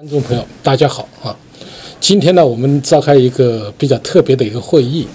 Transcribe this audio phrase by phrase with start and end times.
[0.00, 1.36] 观众朋友，大家好啊！
[2.00, 5.06] 今天呢，我们召开一个比较特别的一个会议，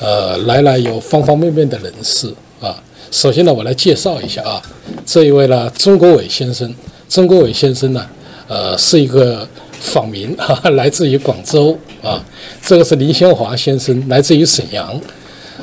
[0.00, 2.26] 呃，来了有方方面面的人士
[2.60, 2.74] 啊。
[3.12, 4.60] 首先呢，我来介绍一下啊，
[5.06, 6.74] 这一位呢，钟国伟先生。
[7.08, 8.04] 钟国伟先生呢，
[8.48, 9.46] 呃，是一个
[9.80, 12.20] 访民 哈、啊，来自于广州啊。
[12.60, 15.00] 这个是林先华先生，来自于沈阳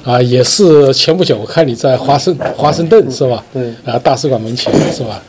[0.05, 3.43] 啊，也是前不久我看你在华盛华盛顿是吧？
[3.51, 5.21] 对啊，大使馆门前是吧？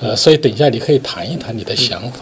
[0.00, 2.20] 呃，所以等一下你可以谈一谈你的想法。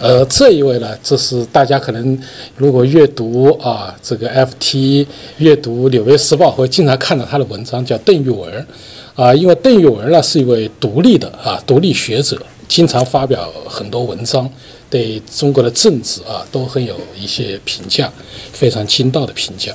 [0.00, 2.16] 呃，这一位呢，这是大家可能
[2.56, 5.04] 如果阅读啊这个 FT，
[5.38, 8.66] 阅读《纽约时报》会经常看到他的文章，叫邓玉文，
[9.16, 14.48] 啊，因为邓玉文呢是一位独立的啊独立学者，经常发表很多文章，
[14.90, 18.10] 对中国的政治啊都很有一些评价，
[18.52, 19.72] 非常精到的评价。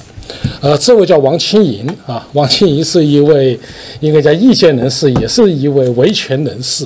[0.61, 3.59] 呃，这位叫王清银啊，王清银是一位
[3.99, 6.85] 应该叫意见人士，也是一位维权人士，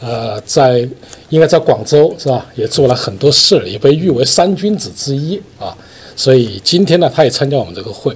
[0.00, 0.86] 呃，在
[1.30, 5.76] 应该在广州是吧，也做了很多事，也被誉为三君子之一啊。
[6.14, 8.14] 所以今天呢，他也参加我们这个会。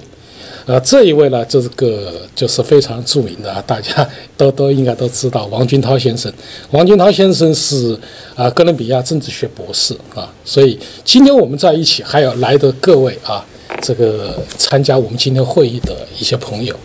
[0.69, 6.31] 呃，这一位呢，这个就是非常著名的， 大家都都应该都知道王军涛先生。
[6.69, 7.97] 王军涛先生是
[8.35, 13.43] 啊哥伦比亚政治学博士啊，所以今天我们在一起，还有来的各位啊。
[13.81, 16.75] 这个参加我们今天会议的一些朋友，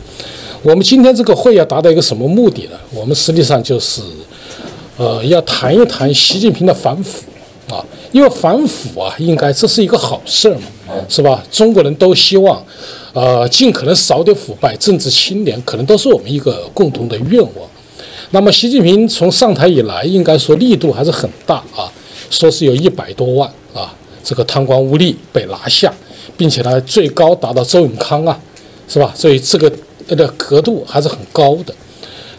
[0.62, 2.78] 我们今天这个会要达到一个什么目的呢？
[2.90, 4.00] 我们实际上就是，
[4.96, 7.22] 呃，要谈一谈习近平的反腐
[7.68, 11.44] 啊，因为反腐啊，应该这是一个好事儿嘛，是吧？
[11.50, 12.64] 中国人都希望，
[13.14, 17.50] 呃，尽可能少点腐败，政治清廉，可能都是我们一个共同的愿望。
[18.32, 21.90] 那么，习近平从上台以来，应该说力度还是很大啊，
[22.28, 25.90] 说是有一百多万啊，这个贪官污吏被拿下。
[26.36, 28.36] 并且呢，最高达到周永康啊，
[28.88, 29.12] 是吧？
[29.14, 29.70] 所以这个
[30.08, 31.72] 的额度还是很高的。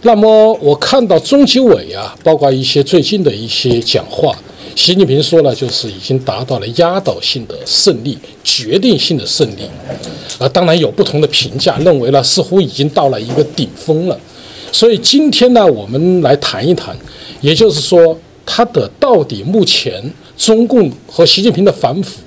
[0.01, 4.38] 那么我看到中纪委啊，包括一些最近的一些讲话，
[4.75, 9.61] 习近平说了，就是已经达到了压倒性的胜利、决定性的胜利。
[10.37, 14.19] 啊，当然有不同的评价，认为呢似乎已经到了一个顶峰了。
[14.73, 16.93] 所以今天呢，我们来谈一谈，
[17.39, 20.03] 也就是说，他的到底目前
[20.37, 22.19] 中共和习近平的反腐。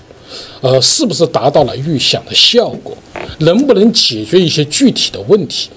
[0.62, 2.96] 呃，是不是达到了预想的效果？
[3.40, 5.68] 能不能解决一些具体的问题？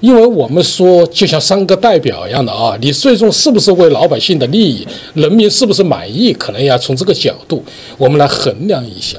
[0.00, 7.64] 因为我们说，就像三个代表一样的啊，你最终是不是为老百姓的利益，人民是不是满意，可能要从这个角度
[7.96, 9.18] 我们来衡量一下。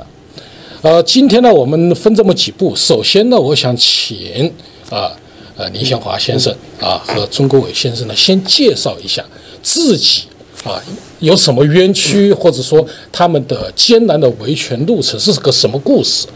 [0.82, 2.76] 呃，今天呢，我们分这么几步。
[2.76, 4.52] 首先呢，我想请
[4.90, 5.12] 啊
[5.56, 9.24] 呃林宪华先生啊和钟国伟先生呢，先介绍一下
[9.62, 10.24] 自己。
[10.64, 10.82] 啊，
[11.20, 16.28] 有什么冤屈，或者说他们的艰难的维权路程是个什么故事？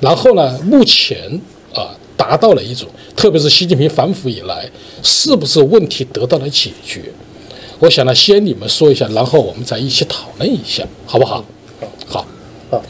[0.00, 1.57] 然后呢，目前啊
[2.18, 2.86] 达到了一种，
[3.16, 4.68] 特别是习近平反腐以来，
[5.02, 7.04] 是不是问题得到了解决？
[7.78, 11.42] 我想呢，先你们说一下，然后我们再一起讨论一下，好不好？
[12.06, 12.26] 好，
[12.70, 12.82] 好，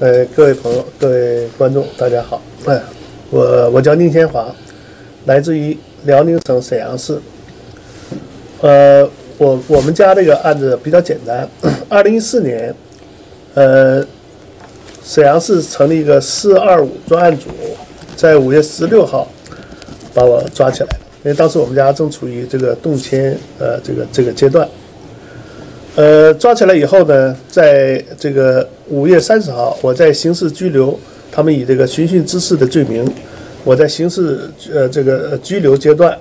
[0.00, 2.82] 呃，各位朋友，各位观众，大家好，哎，
[3.30, 4.54] 我我叫宁先华，
[5.26, 7.18] 来自于辽宁省沈阳市，
[8.60, 9.08] 呃。
[9.38, 11.48] 我我们家这个案子比较简单。
[11.88, 12.72] 二零一四年，
[13.54, 14.06] 呃，
[15.02, 17.48] 沈阳市成立一个“四二五”专案组，
[18.22, 19.26] 在五月十六号
[20.14, 20.88] 把我抓起来
[21.24, 24.68] 因为当时我们家正处于这个动迁呃这个这个阶段。
[25.96, 30.96] 呃，抓起来以后呢，在这个五月三十号，我在刑事拘留，
[31.32, 33.04] 他们以这个寻衅滋事的罪名，
[33.64, 36.16] 我在刑事呃这个拘留阶段，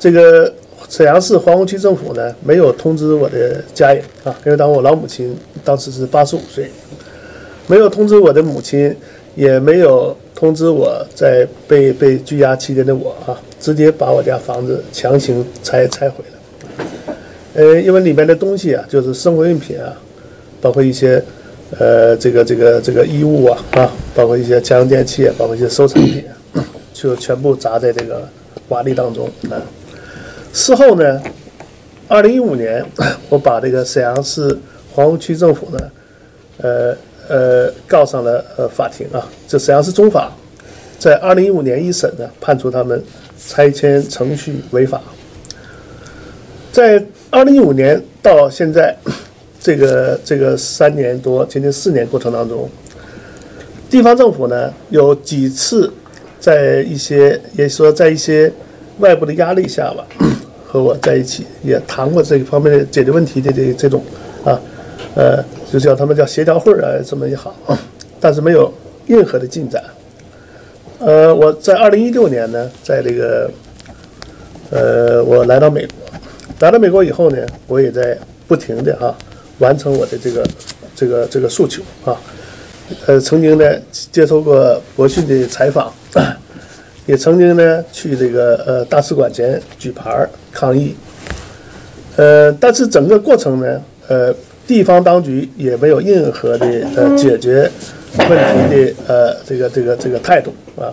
[0.00, 0.52] 这个。
[0.88, 6.70] 沈阳市皇姑区政府呢，没有通知我的家人啊，因为当我老母亲当时是八十五岁，
[7.66, 8.94] 没有通知我的母亲，
[9.34, 17.16] 也没有通知我在被被拘押期间的我啊，直接把我家房子强行拆拆毁了。
[17.54, 19.96] 呃，因为里面的东西啊，就是生活用品啊，
[20.60, 21.24] 包括一些
[21.78, 26.22] 呃这个这个这个衣物啊啊，包括一些家用电器啊，包括一些收藏品，
[26.92, 28.28] 就全部砸在这个
[28.68, 29.56] 瓦砾当中啊。
[30.52, 31.22] 事后呢，
[32.08, 32.84] 二零一五年，
[33.30, 34.58] 我把这个沈阳市
[34.92, 35.90] 黄洪区政府呢，
[36.58, 36.94] 呃
[37.28, 39.26] 呃告上了呃法庭啊。
[39.48, 40.32] 这沈阳市中法
[40.98, 43.02] 在二零一五年一审呢，判处他们
[43.38, 45.00] 拆迁程序违法。
[46.72, 48.96] 在二零一五年到现在
[49.60, 52.68] 这个这个三年多接近四年过程当中，
[53.88, 55.92] 地方政府呢有几次
[56.38, 58.52] 在一些也说在一些
[58.98, 60.06] 外部的压力下吧。
[60.68, 64.02] 和我在一起也谈过这一方面的解决问题的这这种
[64.44, 64.60] 啊，
[65.14, 67.52] 呃，就叫他们叫协调会啊，这么一行，
[68.20, 68.72] 但是没有
[69.06, 69.82] 任何的进展。
[70.98, 73.50] 呃，我在二零一六年呢，在这个
[74.70, 75.94] 呃，我来到美国，
[76.60, 78.16] 来到美国以后呢，我也在
[78.48, 79.14] 不停的哈
[79.58, 80.46] 完成我的这个
[80.94, 82.16] 这个这个诉求啊。
[83.06, 83.64] 呃，曾经呢
[84.12, 85.92] 接受过博讯的采访，
[87.04, 90.94] 也曾经呢去这个呃大使馆前举牌抗议。
[92.16, 94.34] 呃，但是整个过程呢，呃，
[94.66, 96.66] 地方当局也没有任何的
[96.96, 97.70] 呃解决
[98.18, 100.90] 问题的呃这个这个这个态度啊。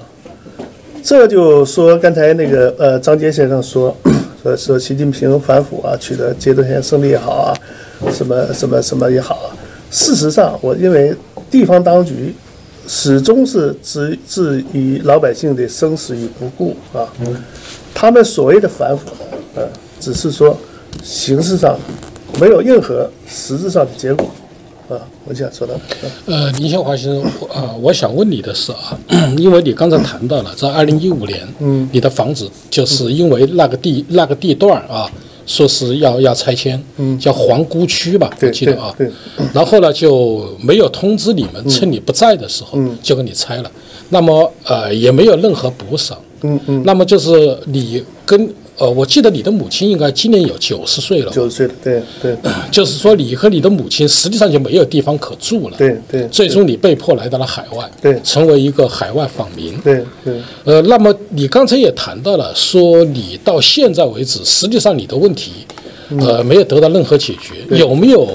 [1.03, 3.95] 这就说刚才那个呃张杰先生说
[4.41, 7.49] 说说习近平反腐啊，取得阶段性胜利也好啊，
[8.11, 9.49] 什么什么什么也好啊。
[9.89, 11.13] 事实上，我认为
[11.49, 12.33] 地方当局
[12.87, 17.07] 始终是置置于老百姓的生死于不顾啊。
[17.93, 19.11] 他们所谓的反腐，
[19.55, 19.67] 呃，
[19.99, 20.57] 只是说。
[21.01, 21.75] 形式上
[22.39, 24.27] 没有任何实质上的结果，
[24.89, 25.79] 啊，我想说的。
[26.25, 27.21] 呃，林先华先生，
[27.53, 28.97] 啊，我想问你的是啊，
[29.37, 35.09] 因为你刚才谈到了在二零一五年，嗯，你的房子就是因为那个地那个地段啊，
[35.45, 39.09] 说是要要拆迁，嗯，叫皇姑区吧，我记得啊，对，
[39.53, 43.71] 然后呢就没有通知你们，趁你不在的时候，嗯，就给你拆了，
[44.09, 48.53] 那么呃也没有任何补偿，嗯嗯，那么就是你跟。
[48.83, 51.31] 呃，我记得你的母亲应该今年有九十岁了。
[51.31, 52.35] 九十岁了，对对。
[52.69, 55.77] 就是说，你和你的母亲实际上就没有地方可住了。
[55.77, 56.27] 对对。
[56.27, 57.89] 最终你被迫来到了海外。
[58.01, 58.19] 对。
[58.25, 59.77] 成为一个海外访民。
[59.77, 60.33] 对对。
[60.65, 65.65] 呃，那么你刚才也谈到了，说你到现在为止，实际上你的问题，
[66.19, 67.77] 呃，没有得到任何解决。
[67.77, 68.27] 有没有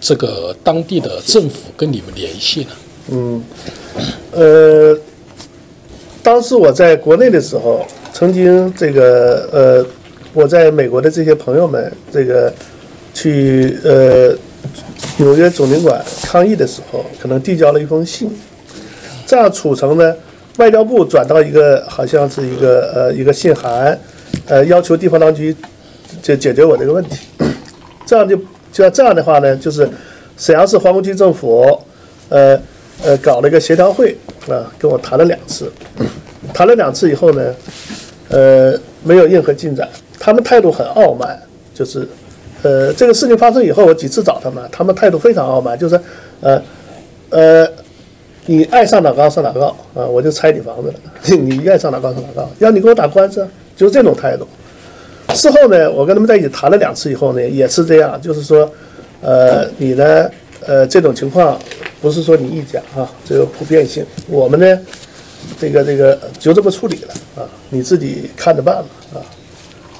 [0.00, 2.70] 这个当地的政府跟你们联系呢？
[3.12, 3.44] 嗯，
[4.32, 4.98] 呃，
[6.20, 7.86] 当时我在国内的时候。
[8.14, 9.86] 曾经这个呃，
[10.32, 12.50] 我在美国的这些朋友们，这个
[13.12, 14.32] 去呃
[15.16, 18.30] 纽约总领馆抗议的时候，可能递交了一封信，
[19.26, 20.14] 这样促成呢，
[20.58, 23.98] 外交部转到一个好像是一个呃一个信函，
[24.46, 25.54] 呃要求地方当局
[26.22, 27.26] 解解决我这个问题，
[28.06, 28.36] 这样就
[28.72, 29.90] 就要这样的话呢，就是
[30.38, 31.76] 沈阳市皇姑区政府
[32.28, 32.56] 呃
[33.02, 34.16] 呃搞了一个协调会
[34.48, 35.68] 啊，跟我谈了两次，
[36.52, 37.52] 谈了两次以后呢。
[38.34, 39.88] 呃，没有任何进展，
[40.18, 41.40] 他们态度很傲慢，
[41.72, 42.04] 就是，
[42.62, 46.00] 呃，这个事情发生以后，我几次找他们，他们态度非常傲慢，就是，
[46.40, 46.60] 呃，
[47.30, 47.68] 呃，
[48.46, 50.94] 你爱上哪告上哪告啊，我就拆你房子了，
[51.36, 53.46] 你爱上哪告上哪告，要你给我打官司，
[53.76, 54.48] 就是这种态度。
[55.32, 58.68] 事后呢，我跟他们在一起谈了两次以后呢，也是这样，就是说，
[59.20, 60.28] 呃，你呢，
[60.66, 61.56] 呃，这种情况
[62.02, 64.80] 不是说你一家啊，这个普遍性，我们呢。
[65.58, 69.18] 这个这个就这么处理了啊，你自己看着办吧啊，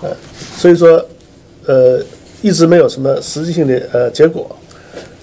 [0.02, 0.11] 呃，
[0.56, 1.05] 所以说，
[1.67, 2.00] 呃，
[2.43, 4.55] 一直没有什么实质性的呃结果。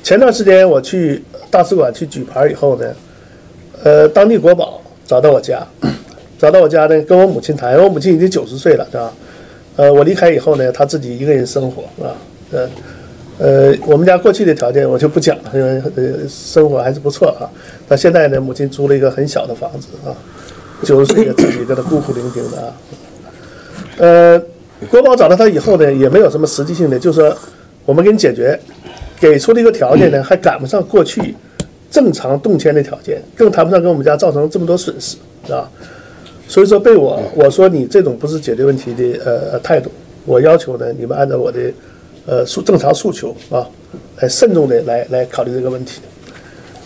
[0.03, 2.95] 前段时间我去大使馆去举牌以后呢，
[3.83, 5.65] 呃，当地国宝找到我家，
[6.39, 9.13] 找到我家呢，跟我母亲谈，我母亲已经九十岁了，是吧？
[9.75, 12.15] 呃，我离开以后呢，她自己一个人生活啊，
[12.51, 12.69] 呃。
[13.41, 17.49] 呃，我们家过去的条件我就不讲了，因为呃生活还是不错啊。
[17.87, 20.13] 那现在呢，母亲租了一个很小的房子啊，
[20.83, 22.73] 九十岁的自己在那孤苦伶仃的啊。
[23.97, 24.39] 呃，
[24.91, 27.35] 国宝找到他以后呢，也没有什么实际性的，就是说
[27.83, 28.59] 我们给你解决，
[29.19, 31.35] 给出的一个条件呢，还赶不上过去
[31.89, 35.67] 正常动迁的条件，更谈不上给我们家造成这么多损失，是吧？
[36.47, 39.89] 所以说被我我说你这种不是解决问题的呃态度，
[40.27, 41.59] 我要求呢，你们按照我的。
[42.25, 43.67] 呃，诉正常诉求啊，
[44.17, 45.99] 来慎重的来来考虑这个问题。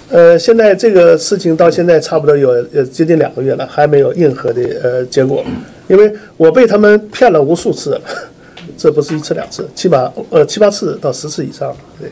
[0.10, 5.44] 呃，现在这个事情到现在差不多有呃接近两个月了，还没有任何的呃结果。
[5.88, 8.01] 因为我被他们骗了无数次了，
[8.77, 11.75] 这不是一次两次，起码呃七八次到十次以上。
[12.00, 12.10] 对。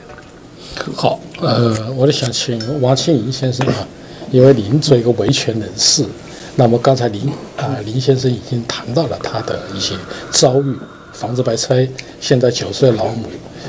[0.95, 3.87] 好，呃，我就想请王庆怡先生啊，
[4.31, 6.03] 因为您作为一个维权人士，
[6.55, 9.93] 那么刚才林啊林先生已经谈到了他的一些
[10.31, 10.75] 遭遇。
[11.23, 11.87] 房子白拆，
[12.19, 13.27] 现在九岁老母，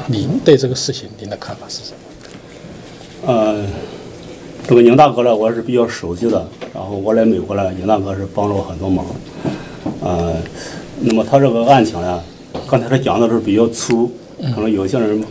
[0.08, 3.32] 您对这个事情您的看法是什么？
[3.32, 3.64] 呃，
[4.66, 6.44] 这个宁大哥呢，我是比较熟悉的。
[6.74, 9.06] 然后我来美国呢，宁大哥是帮了我很多忙。
[10.00, 10.34] 呃，
[10.98, 12.20] 那么他这个案情呢，
[12.68, 14.10] 刚才他讲的是比较粗，
[14.52, 15.22] 可能有些人、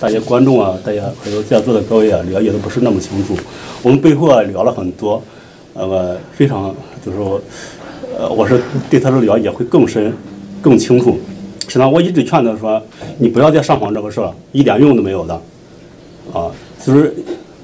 [0.00, 3.36] 大家观众啊，大家还有在座的各位啊，了解的不是那么清楚。
[3.82, 5.22] 我们背后啊聊了很多，
[5.74, 6.74] 那么非常
[7.04, 7.38] 就是说，
[8.18, 10.10] 呃，我是对他的了解会更深、
[10.62, 11.18] 更清楚。
[11.70, 12.82] 实际上，我一直劝他说
[13.18, 15.40] ：“你不要再上访这个事儿，一点用都没有的。”
[16.34, 16.50] 啊，
[16.84, 17.14] 就是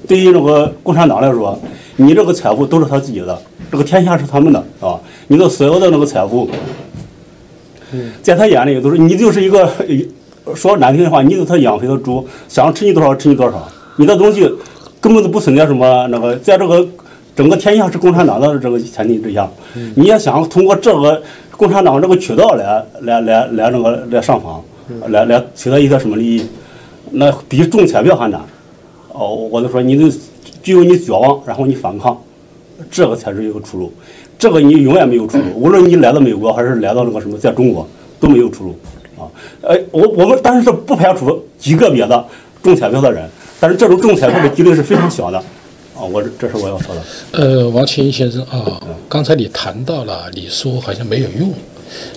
[0.07, 1.59] 对于那个共产党来说，
[1.97, 3.37] 你这个财富都是他自己的，
[3.69, 4.97] 这个天下是他们的，啊，
[5.27, 6.49] 你的所有的那个财富，
[8.21, 9.69] 在他眼里都是你就是一个
[10.55, 14.49] 说难听的话，你就是他养肥的猪，想吃你多少吃你多少，你的东西
[15.01, 16.87] 根本就不存在什么那个，在这个
[17.35, 19.49] 整个天下是共产党的这个前提之下，
[19.95, 21.21] 你要想通过这个。
[21.57, 24.63] 共产党这个渠道来来来来那个来上访，
[25.09, 26.45] 来来取得一些什么利益？
[27.11, 28.39] 那比中彩票还难。
[29.11, 30.15] 哦，我就说你就
[30.61, 32.15] 只有你绝望，然后你反抗，
[32.91, 33.91] 这个才是一个出路。
[34.37, 37.87] 这个你永远没有出路，无论你来到美国还是来到那个什么，在中国
[38.19, 38.75] 都没有出路
[39.17, 39.25] 啊。
[39.67, 42.23] 哎，我我们但是不排除极个别的
[42.61, 43.27] 中彩票的人，
[43.59, 45.43] 但是这种中彩票的几率是非常小的
[45.97, 46.03] 啊。
[46.05, 47.01] 我这这是我要说的。
[47.31, 51.51] 呃，王清先生啊，刚才你谈到了，你说好像没有用，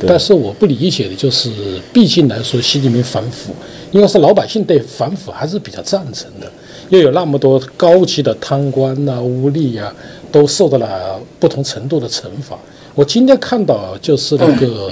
[0.07, 1.51] 但是我不理解的就是，
[1.93, 3.55] 毕竟来说，习近平反腐，
[3.93, 6.51] 应该是老百姓对反腐还是比较赞成的。
[6.91, 9.95] 又有那么多高级的贪官呐、污吏呀，
[10.33, 12.59] 都受到了不同程度的惩罚。
[12.97, 14.91] 我今天看到就是那个，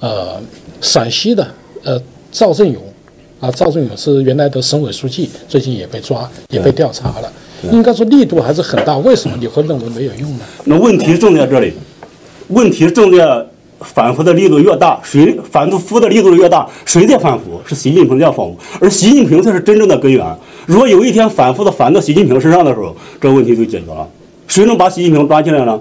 [0.00, 0.38] 呃，
[0.82, 1.48] 陕西的
[1.82, 1.98] 呃
[2.30, 2.82] 赵正勇，
[3.40, 7.32] 啊，赵正勇是原来的省委书记，最近也被抓，也被调查了。
[7.72, 8.96] 应该说力度还是很大。
[8.98, 10.44] 为什么你会认为没有用呢？
[10.64, 11.72] 那问题正在这里，
[12.48, 13.46] 问题正在。
[13.80, 17.60] 反腐的力度越大，谁反腐的力度越大，谁在反腐？
[17.64, 20.26] 是习近平在反腐，而习近平才是真正的根源。
[20.66, 24.04] 如果有一天反腐的反到习近平身上的时候，这个问题就解决了。
[24.48, 25.78] 谁能把习近平抓起来呢？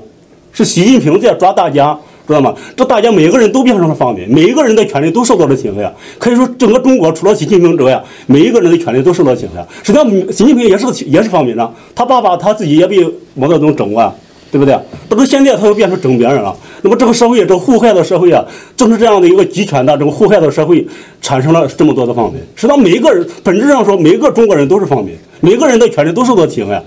[0.53, 2.53] 是习近平在抓大家，知道吗？
[2.75, 5.93] 这大家每个人都变成了方民，每一个人的权利都受到了侵害。
[6.17, 9.65] 可以说，整个中国除了习近平之外，每一个人的权利都受到侵害。
[9.84, 12.98] 实际上，习近平也是也是方民呢，他爸爸他自己也被
[13.34, 14.13] 毛泽东整过。
[14.50, 14.79] 对不对？
[15.10, 16.55] 但是现在他又变成整别人了。
[16.81, 18.41] 那么这个社会，这个互害的社会啊，
[18.77, 20.88] 正是这样的一个集权的这个互害的社会，
[21.22, 22.41] 产生了这么多的方面。
[22.55, 26.81] 实际上，每一个人本质上说，每一个中国人都是方面，每个人的权利都受到侵害。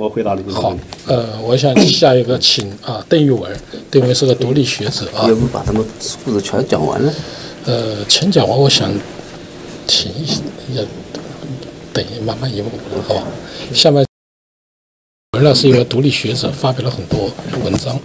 [0.00, 0.74] 啊，我回答了这个好，
[1.06, 3.54] 呃，我想下一个请啊，邓玉文，
[3.90, 5.28] 邓玉文是个独立学者啊。
[5.28, 5.84] 要不把他们
[6.24, 7.12] 故事全讲完了？
[7.66, 8.90] 呃，全讲完，我想
[9.86, 10.26] 停一
[10.74, 10.80] 下，
[11.92, 12.70] 等一慢慢一步，
[13.06, 13.24] 好吧？
[13.74, 14.04] 下面。
[15.36, 17.30] 文老师一个独立学者，发表了很多
[17.62, 17.98] 文章。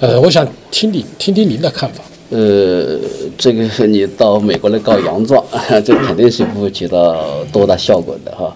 [0.00, 2.02] 呃，我想听你听听您的看法。
[2.30, 2.98] 呃，
[3.38, 5.44] 这个你到美国来告洋状，
[5.84, 8.54] 这肯定是不会起到多大效果的哈。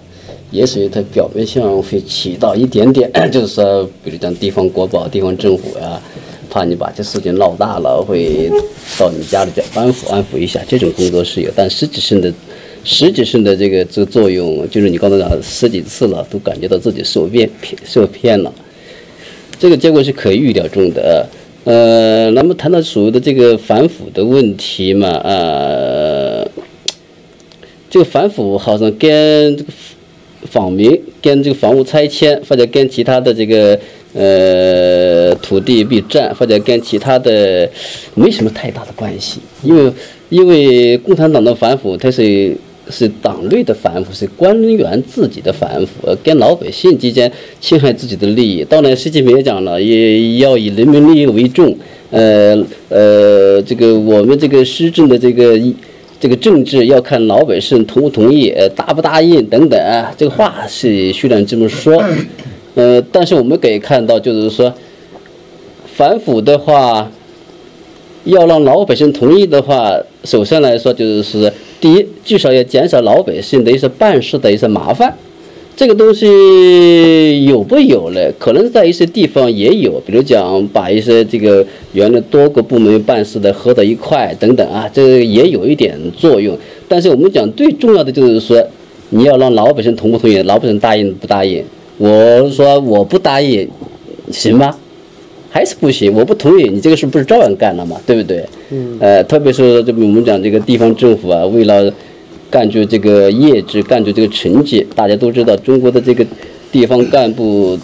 [0.54, 6.00] 也许它表面上会起到一点点， 就是说，比如讲地方国宝、地方政府呀，
[6.48, 8.48] 怕你把这事情闹大了，会
[8.98, 12.32] 到你家里再安抚安抚一下，这种工作是有，但实质性的。
[12.86, 17.48] 实质性的这个这个作用，就是你刚才讲十几次了，都感觉到自己受骗
[17.82, 18.52] 受骗了，
[19.58, 21.26] 这个结果是可以预料中的。
[21.64, 26.46] 呃，那么谈到所谓的这个反腐的问题嘛，呃，
[27.88, 29.72] 这个反腐好像跟这个
[30.54, 33.78] 访民、跟这个房屋拆迁，或者跟其他的这个
[34.14, 37.68] 呃土地被占，或者跟其他的
[38.14, 39.92] 没什么太大的关系，因为
[40.28, 42.56] 因为共产党的反腐，它是。
[42.90, 48.62] 是党内的反腐，是官员自己的反腐，跟老百姓之间侵害自己的利益。
[48.62, 51.74] 当然，习近平也讲了，也要以人民利益为重。
[52.10, 52.54] 呃
[52.90, 55.58] 呃，这个我们这个施政的这个
[56.24, 59.78] 这个政治要看老百姓同不同意，呃，答不答应等等。
[60.16, 62.02] 这个话是虽然这么说，
[62.74, 64.72] 呃，但是我们可以看到，就是说
[65.84, 67.10] 反腐的话，
[68.24, 69.92] 要让老百姓同意的话，
[70.24, 71.52] 首先来说就是。
[71.78, 75.14] 第一，至少要减少老百姓的一些办事的一些麻烦，
[75.76, 78.32] 这个东西有不有嘞？
[78.38, 86.56] 可能在一些地方也有，比如讲把一些这个原来多个部门办事的合到一块等等啊，这也有一点作用。
[86.86, 88.64] 但是我们讲最重要的就是说，
[89.10, 91.64] 你要让老百姓同不同意，老百姓答应不答应？
[91.98, 93.68] 我说我不答应，
[94.30, 94.76] 行吗？
[95.50, 98.00] 还是不行，我不同意，你这个事不是照样干了吗？
[98.06, 98.44] 对不对？
[98.70, 98.96] 嗯。
[99.00, 101.92] 呃，特别是这个我们讲这个地方政府啊，为了
[102.54, 106.24] 干出这个业绩，干出这个成绩，大家都知道，中国的这个
[106.70, 107.76] 地方干部，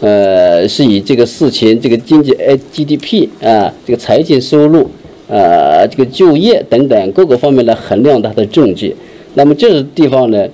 [0.00, 4.88] 呃，是以这个事情、这个经济、哎 GDP 啊，这个财政收入，
[5.28, 8.96] 呃，这个就业等等各个方面来衡量他的政绩。
[9.34, 10.48] 那么这个地方呢，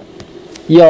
[0.67, 0.83] 要。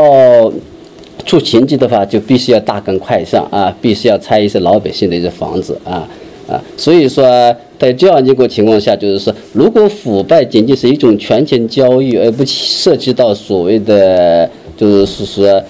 [1.27, 6.09] 出成绩的话，就必须要大干快上啊，必须要拆一些老百姓的一些房子啊
[6.49, 15.63] 啊，所以说在这样一个情况下，就是说，如果腐败仅仅是一种权钱交易，而不涉及到所谓的就是说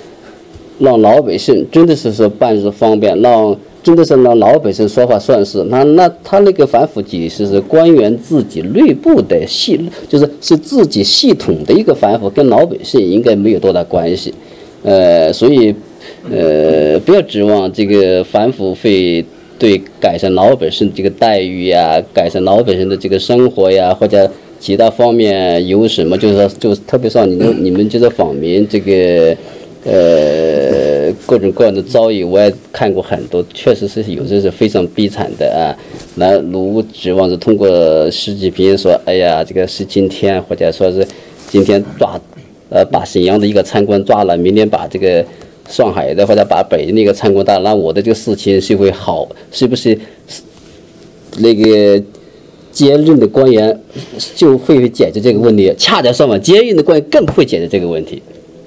[0.78, 14.32] 让老百姓真的是说办事方便，让真的是让老百姓说话算事，那那他那个反腐其实是官员自己内部的系，就是是自己系统的一个反腐，跟老百姓应该没有多大关系。
[14.82, 15.74] 呃，所以，
[16.30, 19.24] 呃，不要指望这个反腐会
[19.58, 29.36] 对改善老百姓这个待遇呀，改善老百姓的这个生活呀，或者其他方面有什么，就是说，就特别像你们你们这个访民这个，
[29.84, 35.74] 呃，各种各样的遭遇，我也看过很多，确实是有些是非常悲惨的啊。
[36.14, 41.06] 那如指望着通过习近平说，哎呀，这个是今天，或者说是。
[41.50, 42.20] 今天抓，
[42.68, 45.24] 呃，把沈阳的一个参官抓了，明天把这个
[45.68, 49.96] 上海的或者把北京那个参官抓了，那我的这个事情是会好，是不是？
[51.40, 52.02] 那个
[52.72, 53.78] 接任的官员
[54.34, 58.20] 就会解决这个问题，恰恰相反，接任的官员更不会解决这个问题，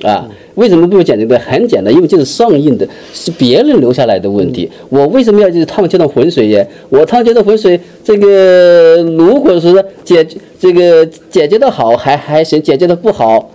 [0.03, 1.39] 啊，为什么不会解决呢？
[1.39, 6.65] 很简单，因为这是上映的，是别人留下来的问题，我为什么要就是趟这趟浑水呀？
[6.89, 9.73] 我趟这趟浑水，这个如果是
[10.05, 13.49] 解决这个解决的好还还行，解决的不好，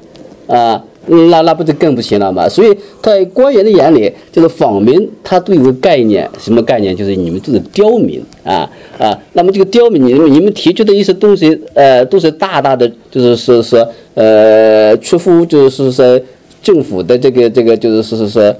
[0.48, 0.84] 啊。
[1.06, 2.48] 那那不就更不行了吗？
[2.48, 6.96] 所以在官员的眼里，就是访民，他都有个概念，什么概念？
[6.96, 9.16] 就是你们都是刁民啊啊！
[9.32, 16.20] 那么这个刁民，你们你们提出的一些东西，呃，都是大大的，就是是说呃，出乎就是说
[16.62, 18.54] 政府的这个这个，就是说是说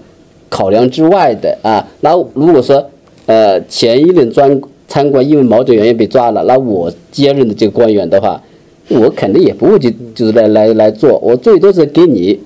[0.49, 1.85] 考量之外的啊。
[2.01, 2.85] 那如果说
[3.27, 8.41] 呃前一任专参观因为某种原因被抓了，那我接任的这个官员的话。
[8.89, 12.39] 我肯定也不会去，就是来来来做，我最多是给你，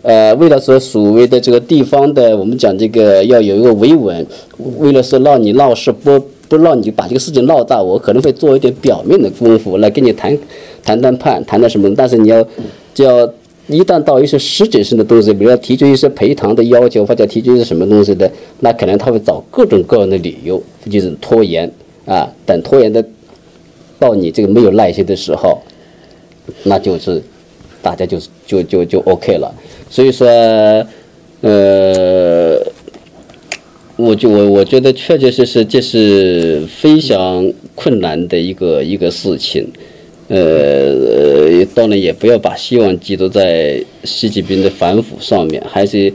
[0.00, 4.26] 呃，为了说所谓的这个地方的，我们讲这个要有一个维稳，
[4.78, 6.18] 为了说让你闹事不
[6.48, 10.36] 不让你把这个事情闹大，我可能会做一点表面的功夫来跟你谈
[10.82, 12.42] 谈谈判，谈谈什么，但是你要
[12.94, 13.30] 就要
[13.68, 18.30] 一旦到一些实质性的东西，比如说提出一些赔偿的要求或者提出一些什么东西的，
[18.60, 21.70] 那可能他会找各种各样的理由，就是拖延
[22.06, 23.04] 啊，等拖延的。
[23.98, 25.58] 到你这个没有耐心的时候，
[26.64, 27.22] 那就是
[27.82, 29.54] 大家就是就就就 OK 了。
[29.88, 30.26] 所以说，
[31.40, 32.58] 呃，
[33.96, 39.66] 我就我我觉得确确实实这是非常困难的一个一个事情。
[40.28, 46.12] 呃，当然也不要把希望寄托在习近平的反腐上面，还是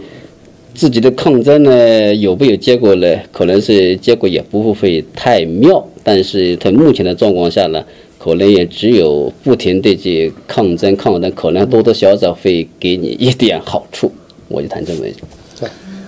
[0.73, 2.13] 自己的抗争呢？
[2.15, 3.07] 有没有结果呢？
[3.31, 5.87] 可能是结果也不会太妙。
[6.03, 7.81] 但是在目前的状况下呢，
[8.23, 14.11] 可能也只有不停地去抗争抗争，可能多多少少会给你一点好处。
[14.47, 15.23] 我就谈这么一句。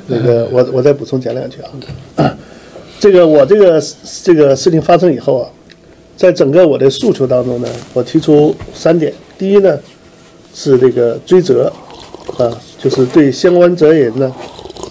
[0.06, 1.58] 那个我我再补充讲两句
[2.16, 2.38] 啊。
[3.00, 3.84] 这个我这个
[4.24, 5.50] 这个事情发生以后啊，
[6.16, 9.12] 在整个我的诉求当中呢，我提出三点。
[9.36, 9.80] 第一呢，
[10.54, 11.74] 是这个追责
[12.38, 12.46] 啊，
[12.78, 14.32] 就是对相关责任人呢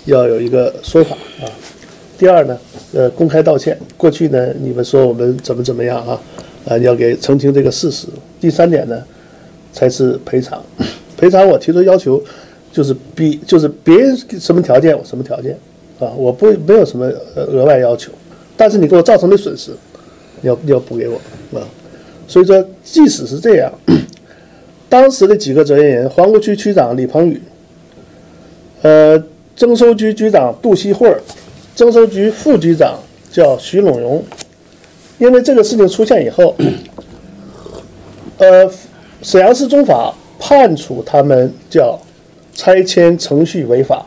[0.07, 1.47] 要有一个说法啊。
[2.19, 2.59] 第二呢。
[2.95, 3.79] 呃，公开道歉。
[3.97, 6.21] 过去呢，你们说我们怎么怎么样啊？
[6.67, 8.07] 啊，要给澄清这个事实。
[8.41, 9.03] 第三点呢，
[9.73, 10.63] 才是赔偿。
[11.17, 12.23] 赔偿我提出要求，
[12.73, 15.57] 就是比就是别人什么条件我什么条件
[16.01, 18.11] 啊，我不没有什么额外要求。
[18.57, 19.73] 但是你给我造成的损失，
[20.43, 21.17] 要要补给我
[21.59, 21.63] 啊。
[22.27, 23.73] 所以说，即使是这样，
[24.89, 27.41] 当时的几个责任人：皇姑区区长李鹏宇，
[28.83, 29.23] 呃，
[29.55, 31.15] 征收局局长杜锡慧。
[31.75, 32.99] 征收局副局长
[33.31, 34.23] 叫徐龙荣，
[35.19, 36.55] 因为这个事情出现以后，
[38.39, 38.69] 呃，
[39.23, 41.99] 沈阳市中法判处他们叫
[42.55, 44.05] 拆迁程序违法，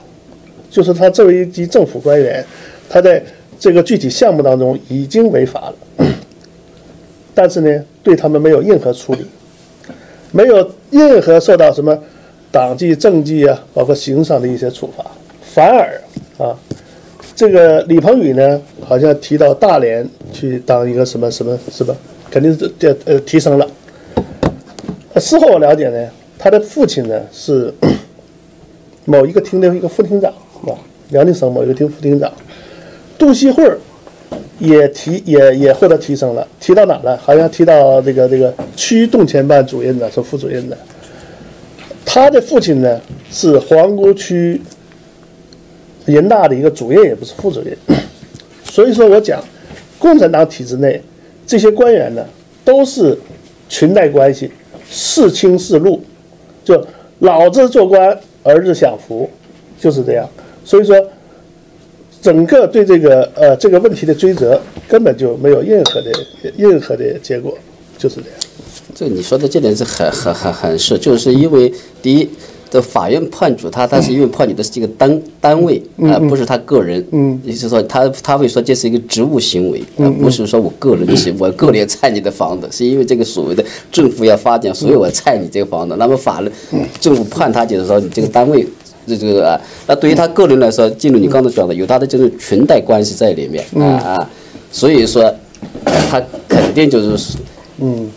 [0.69, 2.45] 就是他作为一级政府官员，
[2.89, 3.23] 他在
[3.57, 6.05] 这个具体项目当中已经违法了，
[7.33, 9.25] 但是呢，对他们没有任何处理，
[10.31, 11.97] 没有任何受到什么
[12.51, 15.05] 党纪政纪啊，包括刑上的一些处罚，
[15.41, 16.01] 反而
[16.37, 16.57] 啊。
[17.35, 21.93] 这个李鹏宇呢，好像提到大连去当一个什么什么，是吧？
[22.31, 23.67] 肯定是这呃提升了。
[25.17, 27.73] 事后我了解呢，他的父亲呢是
[29.03, 30.77] 某一个厅的一个副厅长，是吧？
[31.09, 32.31] 辽宁省某一个厅副厅长。
[33.17, 33.69] 杜锡慧
[34.57, 37.17] 也提也也获得提升了，提到哪了？
[37.17, 40.77] 好像提到这个这个区动迁办主任的，是副主任的。
[42.05, 44.61] 他的父亲呢是皇姑区。
[46.05, 47.75] 人大的一个主任也不是副主任，
[48.63, 49.43] 所以说我讲，
[49.97, 51.01] 共产党体制内
[51.47, 52.23] 这些官员呢，
[52.63, 53.17] 都是
[53.67, 54.51] 裙带关系，
[54.89, 55.99] 是亲是禄，
[56.63, 56.85] 就
[57.19, 59.27] 老子做官，儿子享福，
[59.79, 60.29] 就是这样。
[60.63, 60.95] 所以说，
[62.21, 66.11] 整个对这个呃这个问题的追责，根本就没有任何的
[66.55, 67.57] 任何的结果，
[67.97, 68.39] 就是这样。
[68.93, 72.29] 这你说的这点是很很很很是，就是因为第一。
[72.69, 77.05] 这法院判处他，他是因为判你的是这个单单位啊，不是他个人。
[77.11, 85.95] 嗯，也就是说，他他会说这是一个职务行为，而不是说我个人行， 我个人拆你的房子，是因为这个所谓的政府要发展，所以我拆你这个房子。
[85.97, 86.51] 那么法律
[86.99, 88.67] 政府判他就是说你这个单位
[89.07, 94.29] 这这个啊，那对于他个人来说，进入你刚才讲的，有他的这种裙带关系在里面啊啊，
[94.71, 95.33] 所以说
[96.09, 97.37] 他肯定就是
[97.79, 98.09] 嗯，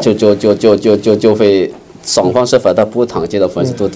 [0.00, 1.70] 就就就就就就就会。
[2.04, 3.88] 双方是否他不躺接的粉丝都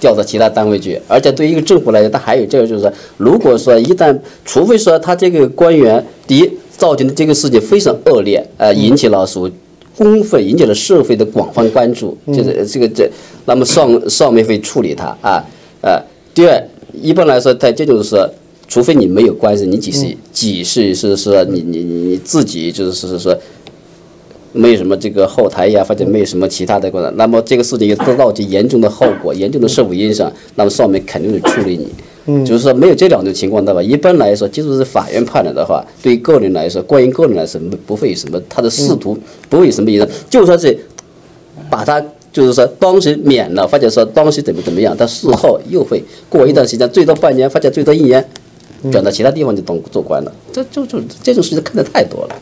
[0.00, 9.50] 调到其他单位去，而且对于一个政府来讲，他还有这个就是说，如果说一旦，除非说他这个官员第一造成的这个事情非常恶劣，呃，引起了所
[9.96, 13.10] 公愤引起了社会的广泛关注，就是这个这，
[13.46, 15.44] 那么上上面会处理他啊
[15.82, 16.00] 呃，
[16.32, 16.62] 第二，
[16.94, 18.16] 一般来说，在这种是，
[18.68, 23.36] 除非你没有官司，你只是只是是是，你你你你自己就是是说。
[24.52, 31.86] 没有什么这个后台呀，或者没有什么其他的过程，那么这个事情又得到极严重的后果、严重的社会影响，那么上面肯定会处理你。
[32.26, 39.16] 嗯，就是说没有这两种情况的话，一般来说，即使是法院判了的话，对于个人来说，关于个人来说，不会有什么他的仕途
[39.48, 40.06] 不会有什么影响。
[40.28, 40.78] 就算是
[41.70, 48.22] 把他就是说当时免了，或者说当时怎么怎么样，他事后又会过一段时间，最多半年或者最多一年，
[48.92, 50.32] 转到其他地方就当做官了。
[50.52, 52.36] 这就就这种事情看的太多了。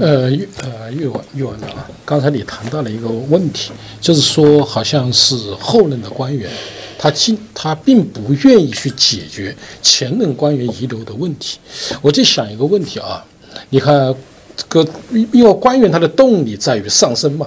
[0.00, 6.50] 呃，岳呃岳文岳文长啊，刚才你谈到了一个问题，就是说好像是后任的官员，
[6.98, 11.58] 他竟他并不愿意去解决前任官员遗留的问题。
[12.00, 13.22] 我就想一个问题啊，
[13.68, 14.14] 你看
[14.56, 14.90] 这个，
[15.32, 17.46] 因为官员他的动力在于上升嘛，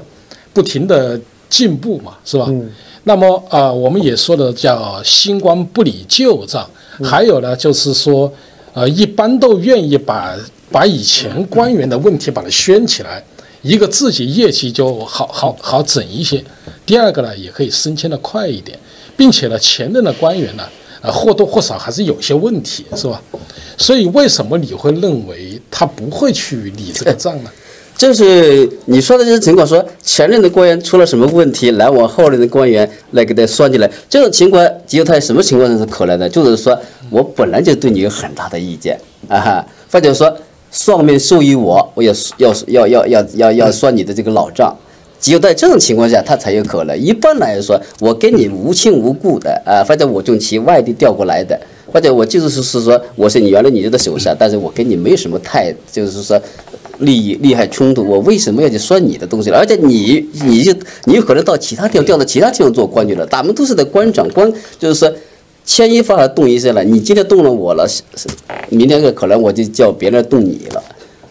[0.53, 2.47] 不停的进步嘛，是吧？
[3.05, 6.69] 那么啊，我们也说的叫新官不理旧账，
[7.03, 8.31] 还有呢，就是说，
[8.73, 10.36] 呃，一般都愿意把。
[10.71, 13.23] 把以前官员的问题把它宣起来，
[13.62, 16.43] 一个自己业绩就好好好整一些。
[16.86, 18.78] 第二个呢，也可以升迁的快一点，
[19.15, 20.63] 并且呢，前任的官员呢，
[21.01, 23.21] 呃，或多或少还是有些问题，是吧？
[23.78, 27.49] 所以为什么你会认为他不会去理这个账呢？
[27.97, 36.28] 就是你说的这些情况，说前任的官员出了什么问题，来往后任的官员来给他算进来，这种情况只有他什么情况是可能的？
[36.28, 36.78] 就是说
[37.10, 38.99] 我本来就对你有很大的意见
[39.30, 40.36] 啊，或者说。
[40.76, 44.76] 上面授予我，我也要要要要要要算你的这个老账，
[45.22, 46.98] 只有在这种情况下，他才有可能。
[47.00, 51.58] 一般来说，我跟你无亲无故的啊，或者我从其外地调过来的，
[51.90, 56.38] 或者我就是是说我是你原来你的手下，但是我跟你没什么太就是说
[57.00, 59.50] 利益利害冲突，我为什么要去算你的东西？
[59.52, 60.74] 而且你你就
[61.06, 65.10] 你有可能到其他地方调到其他地方做官去了，咱们都是在官场官，就是说。
[65.65, 67.88] 牵一发而动一切了，你今天动了我了，
[68.69, 70.84] 明天可能我就叫别人动你了，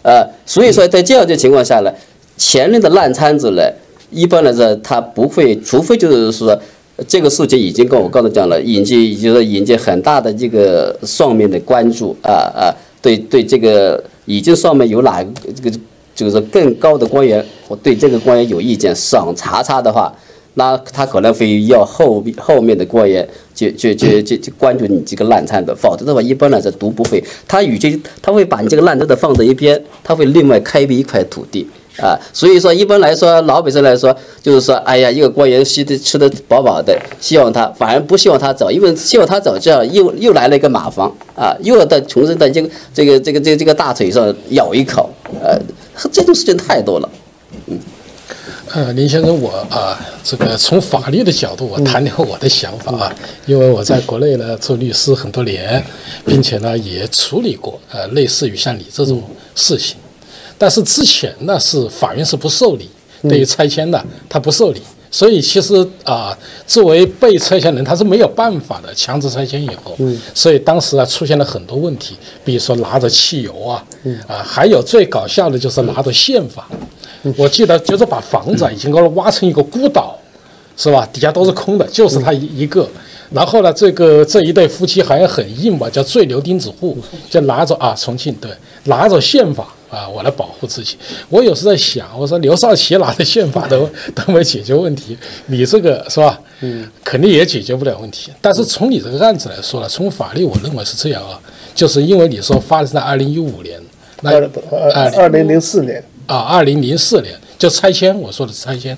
[0.03, 1.92] 呃，所以说在这样的情况下呢，
[2.37, 3.62] 前任的烂摊子呢，
[4.11, 6.59] 一般来说他不会，除非就是说
[7.07, 15.79] 这个事情已经跟我刚才讲了，引起就是引起很大的这个上面的关注啊啊，对对这个已经上面有哪这个
[16.14, 20.12] 就是更高的官员，我对这个官员有意见，想查查的话。
[20.55, 27.23] 那他可能会要后后面的官员就就就就就关注你这个烂摊子，否则的话，一般来说都不会。
[27.47, 31.67] 他与其他会把你这个烂摊子放在一边，他会另外开辟一块土地
[31.99, 32.19] 啊。
[32.33, 45.11] 所以说，一般来说，老百姓来说，就是说，哎呀，一个官员吃的吃的饱饱的，希望他反而不希望他走，因为希望他走，这样又又来了一个麻烦啊，又要在穷人的这个这个这个这个这个大腿上咬一口，
[45.43, 45.59] 呃，
[46.12, 47.09] 这种事情太多了，
[47.67, 47.77] 嗯。
[48.75, 53.15] 呃，林先生，我啊，这个从法律的角度，我谈谈我的想法啊，
[53.47, 55.81] 因为我在国内呢做律师很多年，
[56.27, 59.23] 并且呢也处理过呃类似于像你这种
[59.55, 59.97] 事情，
[60.59, 62.91] 但是之前呢是法院是不受理，
[63.23, 69.97] 对于拆迁的他不受理，所以其实啊作为被拆迁人他是没有办法的强制拆迁以后，
[70.35, 73.85] 所以当时啊出现了很多问题，比如说拿着汽油啊，
[74.27, 76.69] 啊还有最搞笑的就是拿着宪法。
[77.37, 80.19] 我记得就是把房子已经给我挖成一个孤岛，
[80.77, 81.09] 是吧？
[81.13, 82.89] 底下都是空的，就是他一一个。
[83.31, 86.97] 然后呢，这个这一对夫妻好像很硬吧，叫最牛钉子户，
[87.29, 88.51] 就拿着啊，重庆对，
[88.85, 90.97] 拿着宪法啊，我来保护自己。
[91.31, 96.39] 我有时在想，我说刘少奇拿着宪法都 都没解决问题，你这个是吧？
[96.61, 98.31] 嗯，肯定也解决不了问题。
[98.41, 101.41] 但是从你这个案子来说呢，从法律我认为是这样啊，
[101.75, 103.81] 就是因为你说发生在二零一五年，
[104.21, 106.05] 那二二零零四年。
[106.27, 108.97] 啊，二零零四年就拆迁，我说的是拆迁，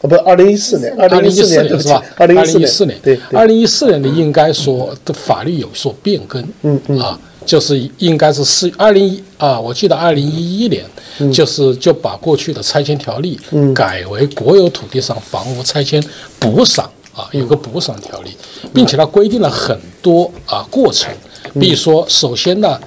[0.00, 2.02] 哦，不，二零一四年，二零一四年是吧？
[2.16, 10.84] 二零一四年，对，二零一四年的应该说的法律有所变更，嗯嗯，啊，就是应该是四二零一啊，我记得二零一一年，
[11.32, 13.38] 就是就把过去的拆迁条例
[13.74, 16.02] 改为国有土地上房屋拆迁
[16.38, 18.30] 补偿啊，有个补偿条例，
[18.74, 21.12] 并且它规定了很多啊过程，
[21.60, 22.78] 比如说首先呢。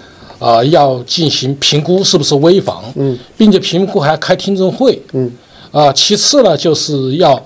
[0.42, 5.32] 啊，要进行评估是不是危房，嗯，并且评估还要开听证会，嗯，
[5.72, 7.40] 啊，其次呢，就是要，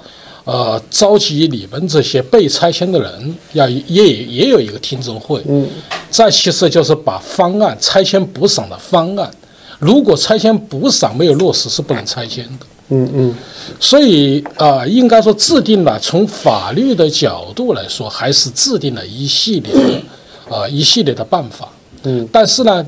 [0.46, 5.68] 呃，召集你们这些被拆迁的人，要也也有一个听证会，嗯，
[6.10, 9.30] 再其次就是把方案拆迁补偿的方案，
[9.78, 13.36] 如果拆迁补偿没有落实，是不能拆迁的，嗯嗯，
[13.78, 21.68] 所以啊，应该说制定了从法律的角度来说，还是制定了一系列的啊一系列的办法。
[22.06, 22.86] 嗯，但是呢，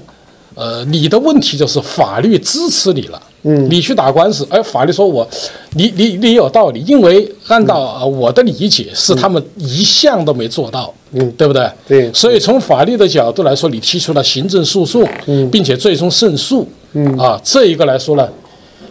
[0.55, 5.27] 呃，你的问题就是法律支持你了，嗯，你去打官司，哎，法律说我，
[5.71, 11.69] 你你你有道理，因为按照呃我的理解是他们一项都没做到，嗯，对不对？
[11.87, 12.13] 对。
[12.13, 17.17] 所以从法律的角度来说，你提出了行政诉讼，嗯，并且最终胜诉，嗯。
[17.17, 18.27] 啊，这一个来说呢，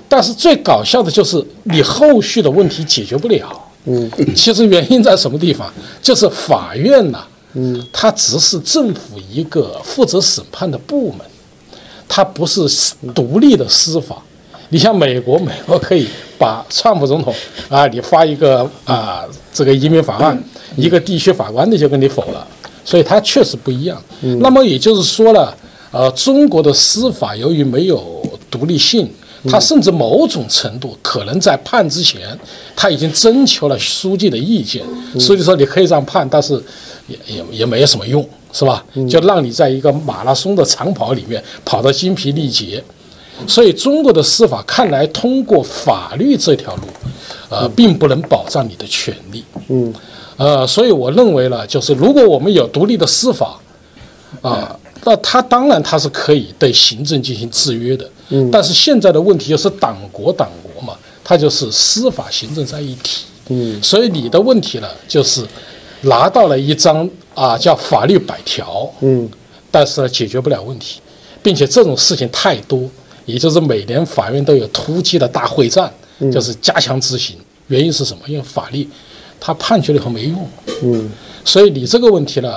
[0.09, 3.49] 但是最搞笑的就是你后续的问题解决不了，
[3.87, 5.73] 嗯，其实原因在什么地方？
[6.03, 7.25] 就是法院呐、
[7.57, 11.21] 嗯，它只是政府一个负责审判的部门。
[12.09, 12.61] 它不是
[13.14, 14.23] 独立的司法。
[14.69, 16.07] 你像美国，美国可以
[16.38, 17.35] 把川普总统
[17.69, 20.40] 啊，你发一个啊这个移民法案，
[20.77, 22.47] 一个地区法官的就给你否了，
[22.85, 24.01] 所以它确实不一样。
[24.40, 25.53] 那么也就是说呢，
[25.90, 29.09] 呃，中国的司法由于没有独立性，
[29.49, 32.38] 它甚至某种程度可能在判之前，
[32.75, 34.85] 他已经征求了书记的意见，
[35.19, 36.61] 书记说你可以这样判，但是
[37.09, 38.85] 也也也没有什么用，是吧？
[39.09, 42.83] 就让你在一个马拉松的长跑里面跑得精疲力竭。
[43.47, 46.83] 所以中国的司法看来通过法律这条路，
[47.51, 49.45] 呃，并不能保障你的权利。
[49.69, 49.92] 嗯，
[50.38, 53.61] 呃，所以我认为呢，就是如果我们有独立的司法，
[54.40, 58.09] 啊、那他当然他是可以对行政进行制约的。
[58.31, 63.27] 嗯，但是现在的问题就是党国党国嘛，它就是司法行政在一体。
[63.49, 65.47] 嗯，所以你的问题呢，就是
[66.07, 69.29] 拿到了一张啊叫法律百条，嗯，
[69.71, 71.01] 但是呢解决不了问题，
[71.42, 72.88] 并且这种事情太多，
[73.25, 75.92] 也就是每年法院都有突击的大会战，
[76.33, 77.37] 就是加强执行。
[77.69, 78.21] 原因是什么？
[78.27, 78.88] 因为法律
[79.40, 80.49] 他判决了以后没用，
[80.83, 81.11] 嗯，
[81.45, 82.55] 所以你这个问题呢，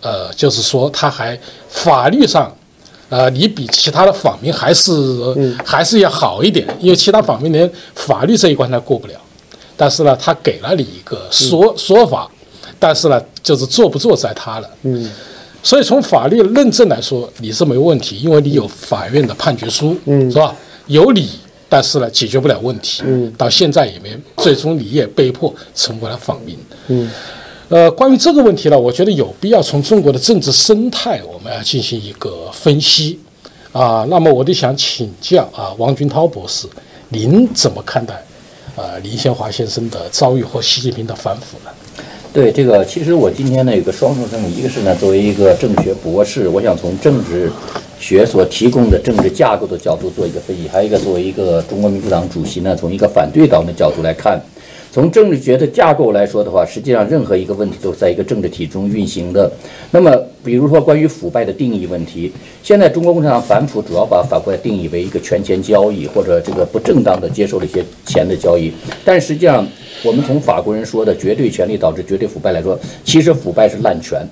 [0.00, 2.54] 呃，就是说他还法律上。
[3.10, 4.90] 呃，你比其他的访民还是、
[5.64, 9.14] 还是要好一点，因为其他访民连法律这一关他过不了，
[9.76, 12.28] 但是呢，他给了你一个说、说法，
[12.78, 14.70] 但是呢，就是做不做在他了。
[14.82, 15.10] 嗯，
[15.62, 20.54] 所以从法律认证来说，你是没问题，因为你有法院的判决书，嗯，是吧？
[20.86, 21.28] 有理，
[21.68, 23.02] 但是呢，解决不了问题。
[23.06, 26.58] 嗯，到现在也没，最终你也被迫成为了访民。
[26.88, 27.10] 嗯。
[27.70, 33.18] 呃，关于这个问题呢，我觉得有必要从中国的政治生态，我们要进行一个分析
[33.72, 34.06] 啊。
[34.10, 36.68] 那么我就想请教啊，王军涛博士，
[37.08, 38.22] 您怎么看待
[38.76, 41.70] 啊林宪华先生的遭遇和习近平的反腐呢？
[42.34, 47.48] 对这个，其实我今天呢有个双重身份，一个是呢作为一个政学博士，我想从政治
[48.00, 54.42] 学所提供的政治架构的角度做一个分析；还有一个作为一个中国民主党主席呢，从一个反对党的角度来看。
[54.94, 59.50] 从政治学的架构来说的话，实际上任何一个问题都是在一个政治体中运行的。
[59.90, 62.30] 那么，比如说关于腐败的定义问题，
[62.62, 68.72] 现在中国共产党反腐主要把反腐败定义为一个权钱交易或者这个不正当的接受了一些钱的交易，
[69.04, 69.66] 但实际上
[70.04, 74.24] 我们从法国人说的绝对权力导致绝对腐败来说，其实腐败是滥权。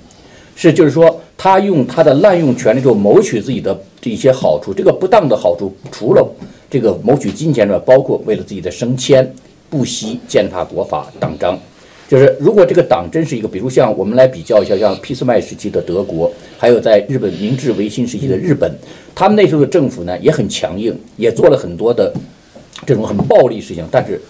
[0.55, 4.73] 是，就是说，他用他的滥用权力之后谋取自己的这一些好处。
[4.73, 6.25] 这个不当的好处，除了
[6.71, 9.29] 这个谋取金钱之外，包括为了自己的升迁，
[9.73, 11.59] 不惜践踏国法、党章。
[12.07, 18.71] 就是如果这个党真是一个，比如像我们来比较一下，像俾斯麦时期的德国，还有在日本明治维新时期的日本，
[19.15, 22.13] 他们那时候的政府呢也很强硬，也做了很多的
[22.85, 24.21] 这种很暴力事情，但是。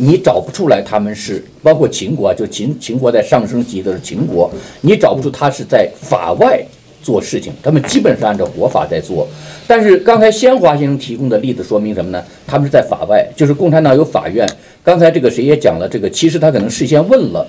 [0.00, 4.48] 你找不出来他们是包括秦国啊，就秦秦国在上升期的秦国，
[4.80, 6.64] 你找不出他是在法外
[7.02, 9.26] 做事情，他们基本是按照国法在做。
[9.66, 12.22] 但是刚才先华先生提供的例子说明什么呢？
[12.46, 14.48] 他们是在法外，就是共产党有法院。
[14.82, 17.46] 刚才这个谁也讲了，这个其实他可能事先问了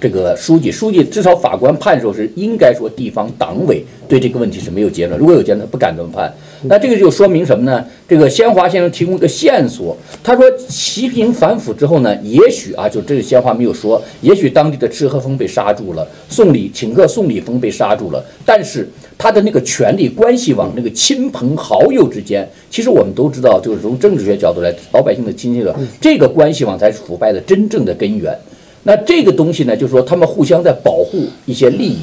[0.00, 6.32] 这个书记，书记至少法官判的时候是应该说地方党委对这个问题是没有结论，如果有结论不敢这么判。
[6.64, 7.84] 那这个就说明什么呢？
[8.08, 28.36] 这个先华先生提供一个线索，他说习平反腐之后呢，也许啊，就这个先华没有说，也许当地的吃喝风被刹住了，宋礼请客宋礼峰被刹住了，但是他的那个权力关系网，那个亲朋好友之间，其实我们都知道，就是从政治学角度来，老百姓的亲戚的这个关系网才是腐败的真正的根源。
[28.84, 31.98] 那这个东西呢，就是说他们互相在保护一些利益。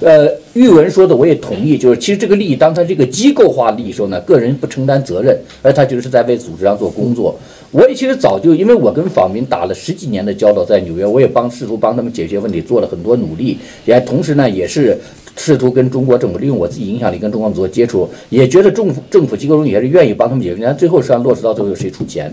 [0.00, 7.34] 呃，玉文说的我也同意，就是其实这个利益，当它这个机构化利益时候呢，个人不承担责任，而他就是在为组织上做工作。
[7.70, 14.96] 我也其实早就，因为我跟访民打了十几年的交道，在纽约，我也帮试图帮他们解决问题，做了很多努力，也同时呢，也是
[15.36, 22.32] 试图跟中国政府利用我自己影响力跟中国做接触，也觉得政府政府机构中也是愿意帮他们解决，但最后实际上落实到最后谁出钱。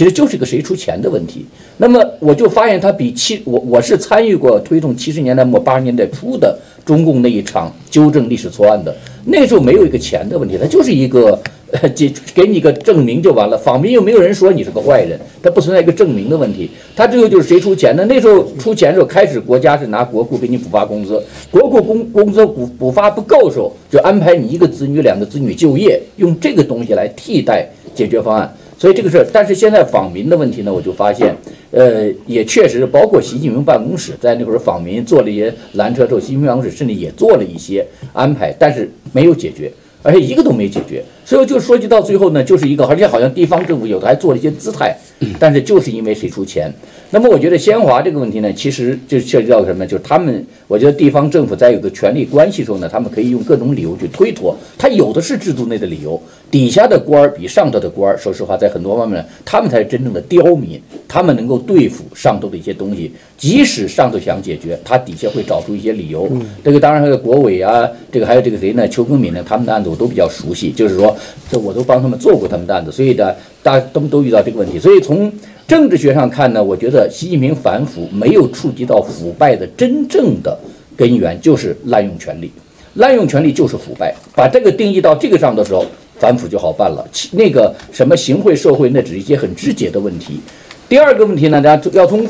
[0.00, 1.44] 其实就是个谁出钱的问题。
[1.76, 11.38] 那么我就发现他比七我我是参与过推动七十年代末八十年代初的中共那一场纠正历史错案的，那时候没有一个钱的问题，它就是一个。
[11.72, 16.68] 呃，给给你个证明就完了，访民又没有人说你是个坏人，它不存在一个证明的问题。
[16.96, 18.04] 他最后就是谁出钱呢？
[18.06, 28.52] 那时候出钱的时候，开始国家是拿国库给你补发工资，国库工工资补补发不够的时候，就安排你一个子女、两个子女就业，用这个东西来替代解决方案。
[28.80, 31.36] 所以这个事儿，但是现在访民的问题呢，我就发现，
[31.70, 39.70] 呃，也确实包括习近平办公室在那会儿访民做了一些拦车之后，习近平办公室甚至也做了一些安排，但是没有解决。
[40.02, 44.92] 而且一个都没解决，所以就说句到最后呢，就是一个，而且好像地方政府有的还做了一些姿态，
[45.38, 46.74] 但是就是因为谁出钱。
[47.12, 49.86] 那么我觉得先华这个问题呢，其实就涉及到什么？
[49.86, 56.20] 就是他们，我觉得地方政府在有个权力关系时候呢，他们可以用各种理由去推脱，他有的是制度内的理由。
[56.50, 63.12] 底下的官儿比上头的官儿，说实话，在很多方面，他们才是真正的刁民，他们能够对付上头的一些东西。
[63.38, 66.28] 即使上头想解决，他底下会找出一些理由。
[66.64, 68.86] 这个当然还有国委啊，这个还有这个谁呢？
[68.88, 69.44] 邱根敏呢？
[69.46, 71.16] 他们的案子我都比较熟悉，就是说，
[71.50, 74.78] 这我都帮他们做过他们的案子，所以呢，大家都都遇到这个问题。
[74.78, 75.32] 所以从
[75.66, 80.58] 政治学上看呢，我觉得习近平反腐没有触及到腐败的真正的
[80.96, 82.50] 根源，就是滥用权力。
[82.94, 84.14] 滥用权力就是腐败。
[84.34, 85.86] 把这个定义到这个上的时候，
[86.18, 87.06] 反腐就好办了。
[87.32, 90.40] 那个什么行贿受贿，那只是一些很直接的问题。
[90.88, 92.26] 第二个问题呢，大家要从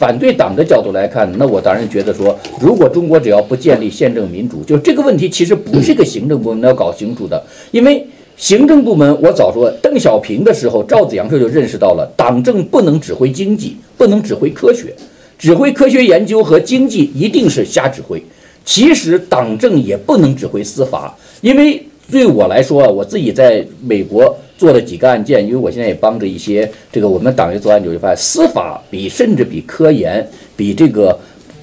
[0.00, 8.06] 反对党的角度来看，那我当然觉得说，如果中国只要不建立宪政民主，就这个问题其实不是个行政部门要搞清楚的，因为。
[8.36, 14.94] 行政部门，我早说，邓小平的时候，赵子阳这就认识到了，党政不能指挥经济，不能指挥科学，
[15.38, 18.22] 指挥科学研究和经济一定是瞎指挥。
[18.64, 31.18] 其实党政也不能指挥司法，因为对我来说啊，我自己在美国做了几个案件，因为我现在也帮着一些这个我们党员做案，就会发现司法比甚至比科研比这个。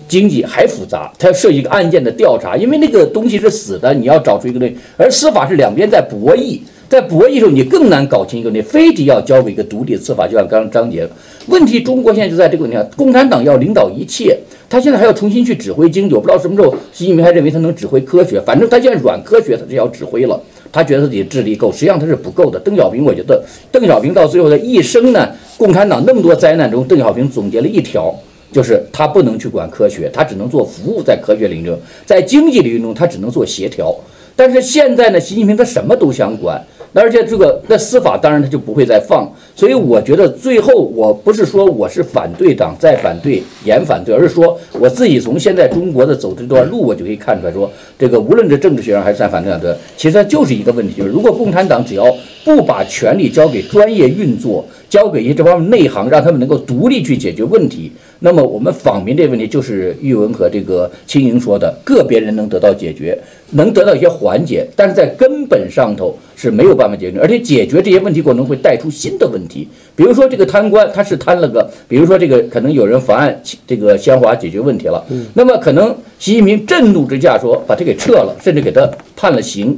[0.09, 11.05] 经济还复杂，它要涉及一个案件的调查，因为那个东西是死的，你要找出一个东西，而司法是两边在博弈，在博弈的时候，你更难搞清一个东西，非得要交给一个独立的司法，就像刚刚张杰
[11.47, 22.59] 问题，中国现在就在这个问题上，共产党要领导一切，他现在还要重新去指挥经济，我不知道什么时候习近平还认为他能指挥科学，反正他现在软科学他就要指挥了，他觉得自己智力够，实际上他是不够的。
[22.59, 28.13] 邓小平，我觉得邓小平到最后的一生呢，共产党那么多灾难中，邓小平总结了一条。
[28.49, 31.75] 就是他不能去管科学，他只能做服务，在科学领域，
[32.05, 33.93] 在经济领域中，他只能做协调。
[34.37, 36.63] 但是现在呢，习近平他什么都想管。
[36.93, 47.69] 那而且这个那司法当然他就不会再放，所以我觉得最后我不是说我是反对党在反对严反对，而是说我自己从现在中国的走这段路，我就可以看出来说，
[47.99, 52.05] 这个无论是政治学上还是在反对党的，其实它就是一个问题，就是如果共产党只要
[52.43, 63.17] 不把权力交给专业运作，交给一些这方面内行，让他们能够独立去解决问题，那么我们访民这个问题就是玉文和这个青莹说的，个别人能得到解决，
[63.51, 66.15] 能得到一些缓解，但是在根本上头。
[66.39, 69.67] 是没有办法解决，而且解决这些问题过程会带出新的问题。
[69.95, 79.75] 比如说这个贪官，他是贪了个，比如说这个可能有人妨碍这个鲜花解决问题了，那么可能习近平震怒之下说把他给撤了，甚至给他判了刑。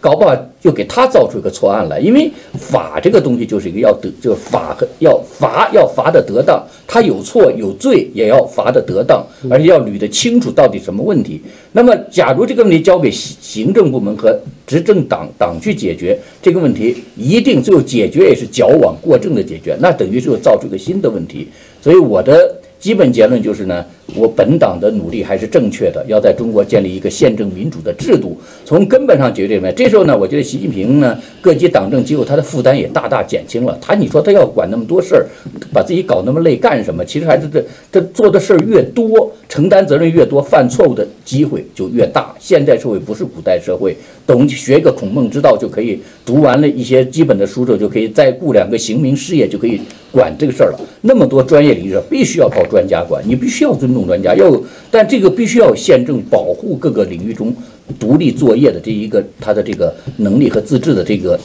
[0.00, 11.40] 搞不好就给他造出一个错案来，因为法这个东西就是一个要得，就是法和要罚要罚的得当，他有错有罪也要罚的得当，而且要捋得清楚到底什么问题。
[11.72, 21.48] 那么，假如这个问题交给行政部门和执政党党去解决这个问题，一定最后解决也是矫枉过正的解决，那等于是又造出一个新的问题。
[21.80, 22.56] 所以我的。
[22.78, 23.84] 基本结论就是呢，
[24.14, 29.82] 我本党的努力还是正确的，要在中国建立一个宪政民主的制度，从根本上解决这问题。
[29.82, 33.76] 这时候呢，我觉得习近平呢，各级党政机构他的负担也大大减轻了。
[33.80, 35.26] 他你说他要管那么多事儿，
[35.72, 37.04] 把自己搞那么累干什么？
[37.04, 42.34] 其实还是这这做的事儿越多，承担责任越多，犯错误的机会就越大。
[42.38, 49.80] 现代社会不是古代社会，懂学个孔孟之道就可以，读完了一些基本的书之后就可以再雇两个刑名事业就可以。
[50.12, 57.54] 管这个事儿了，那么多专业领域必须要靠专家管，你必须要尊重专家，要但这个必须要宪政保护各个领域中
[57.98, 61.38] 独立作业的这一个他的这个能力和自治的这个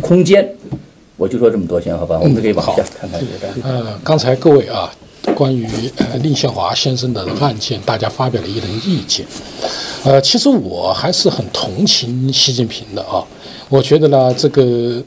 [0.00, 0.48] 空间。
[1.16, 2.18] 我就说这么多先，好吧？
[2.22, 3.20] 我们可以往下看看。
[3.62, 4.92] 呃，刚才各位啊，
[5.34, 9.24] 关于呃令宪华先生的案件，大家发表了一轮意见。
[10.04, 13.24] 呃，其实我还是很同情习近平的啊，
[13.68, 15.02] 我觉得呢，这个。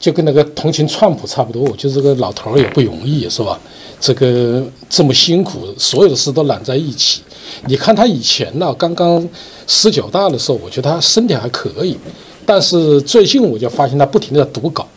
[0.00, 3.60] 就跟那个同情川普差不多，就这个老头也不容易，是吧？
[4.00, 7.20] 这个这么辛苦，所有的事都揽在一起。
[7.66, 9.28] 你看他以前呢，刚刚
[9.66, 11.98] 十九大的时候，我觉得他身体还可以，
[12.46, 14.88] 但是最近我就发现他不停的读稿，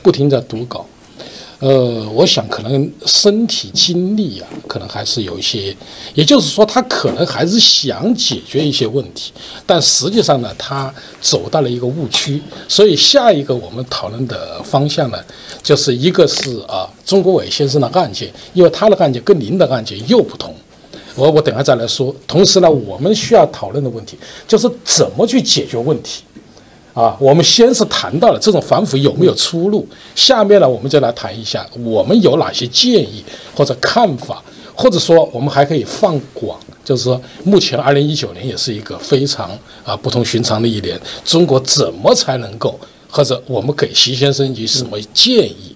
[0.00, 0.86] 不停的读稿。
[1.62, 5.72] 呃，我想可能身体精力啊，可能还是有一些，
[6.12, 9.32] 也就是说，他可能还是想解决一些问题，
[9.64, 12.42] 但实际上呢，他走到了一个误区。
[12.66, 15.24] 所以下一个我们讨论的方向呢，
[15.62, 20.52] 就是一个是啊，钟国伟先生的案件，因为他的案件跟您的案件又不同。
[21.14, 22.12] 我我等下再来说。
[22.26, 26.24] 同时呢，我们需要讨论的问题就是怎么去解决问题。
[26.94, 33.24] 啊，我们先是谈到了这种反腐有没有出路，下面呢，我们就来谈一下我们有哪些建议
[33.54, 34.42] 或者看法，
[34.74, 39.50] 或者说我们还可以放广，就是说，目前二零一九年也是一个非常
[39.84, 42.78] 啊不同寻常的一年，中国怎么才能够，
[43.08, 45.71] 或者我们给习先生有什么建议？